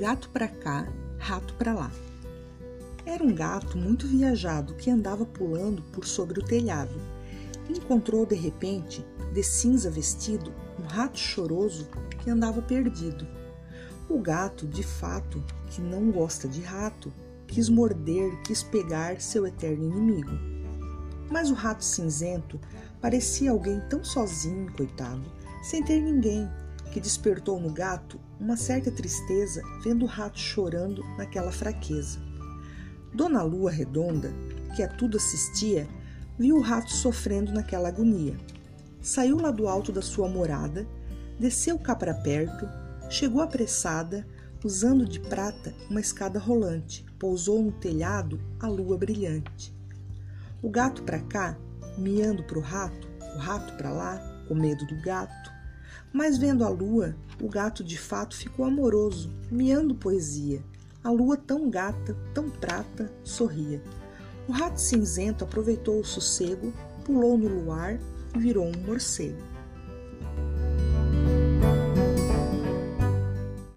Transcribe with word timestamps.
Gato 0.00 0.30
para 0.30 0.48
cá, 0.48 0.90
rato 1.18 1.52
para 1.56 1.74
lá. 1.74 1.92
Era 3.04 3.22
um 3.22 3.34
gato 3.34 3.76
muito 3.76 4.06
viajado 4.08 4.72
que 4.72 4.88
andava 4.90 5.26
pulando 5.26 5.82
por 5.92 6.06
sobre 6.06 6.40
o 6.40 6.42
telhado. 6.42 6.94
Encontrou 7.68 8.24
de 8.24 8.34
repente, 8.34 9.04
de 9.30 9.42
cinza 9.42 9.90
vestido, 9.90 10.54
um 10.78 10.84
rato 10.84 11.18
choroso 11.18 11.86
que 12.18 12.30
andava 12.30 12.62
perdido. 12.62 13.28
O 14.08 14.18
gato, 14.18 14.66
de 14.66 14.82
fato, 14.82 15.44
que 15.68 15.82
não 15.82 16.10
gosta 16.10 16.48
de 16.48 16.62
rato, 16.62 17.12
quis 17.46 17.68
morder, 17.68 18.40
quis 18.40 18.62
pegar 18.62 19.20
seu 19.20 19.46
eterno 19.46 19.84
inimigo. 19.84 20.32
Mas 21.30 21.50
o 21.50 21.54
rato 21.54 21.84
cinzento 21.84 22.58
parecia 23.02 23.50
alguém 23.50 23.78
tão 23.90 24.02
sozinho, 24.02 24.72
coitado, 24.72 25.30
sem 25.62 25.84
ter 25.84 26.00
ninguém, 26.00 26.48
que 26.92 27.00
despertou 27.00 27.60
no 27.60 27.70
gato 27.70 28.20
uma 28.38 28.56
certa 28.56 28.90
tristeza 28.90 29.62
vendo 29.82 30.04
o 30.04 30.08
rato 30.08 30.38
chorando 30.38 31.02
naquela 31.16 31.52
fraqueza. 31.52 32.18
Dona 33.12 33.42
Lua 33.42 33.70
Redonda, 33.70 34.32
que 34.74 34.82
a 34.82 34.88
tudo 34.88 35.16
assistia, 35.16 35.88
viu 36.38 36.56
o 36.56 36.60
rato 36.60 36.90
sofrendo 36.90 37.52
naquela 37.52 37.88
agonia. 37.88 38.36
Saiu 39.02 39.38
lá 39.38 39.50
do 39.50 39.68
alto 39.68 39.92
da 39.92 40.02
sua 40.02 40.28
morada, 40.28 40.86
desceu 41.38 41.78
cá 41.78 41.94
para 41.94 42.14
perto, 42.14 42.68
chegou 43.08 43.42
apressada, 43.42 44.26
usando 44.64 45.06
de 45.06 45.20
prata 45.20 45.74
uma 45.88 46.00
escada 46.00 46.38
rolante, 46.38 47.04
pousou 47.18 47.62
no 47.62 47.72
telhado 47.72 48.40
a 48.60 48.68
lua 48.68 48.96
brilhante. 48.96 49.74
O 50.62 50.70
gato 50.70 51.02
para 51.02 51.20
cá, 51.20 51.56
miando 51.96 52.42
para 52.44 52.58
o 52.58 52.62
rato, 52.62 53.08
o 53.34 53.38
rato 53.38 53.74
para 53.74 53.90
lá, 53.90 54.44
com 54.46 54.54
medo 54.54 54.86
do 54.86 55.00
gato. 55.02 55.59
Mas 56.12 56.36
vendo 56.36 56.64
a 56.64 56.68
lua, 56.68 57.14
o 57.40 57.48
gato 57.48 57.84
de 57.84 57.96
fato 57.96 58.36
ficou 58.36 58.64
amoroso, 58.64 59.30
miando 59.50 59.94
poesia. 59.94 60.62
A 61.04 61.10
lua 61.10 61.36
tão 61.36 61.70
gata, 61.70 62.16
tão 62.34 62.50
prata, 62.50 63.10
sorria. 63.22 63.80
O 64.48 64.52
rato 64.52 64.80
cinzento 64.80 65.44
aproveitou 65.44 66.00
o 66.00 66.04
sossego, 66.04 66.72
pulou 67.04 67.38
no 67.38 67.48
luar 67.48 67.98
e 68.34 68.38
virou 68.38 68.66
um 68.66 68.84
morcego. 68.84 69.38